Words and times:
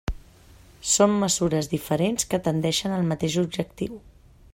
Són 0.91 1.11
mesures 1.23 1.69
diferents 1.73 2.27
que 2.31 2.39
tendeixen 2.47 2.95
al 2.97 3.05
mateix 3.13 3.37
objectiu. 3.43 4.01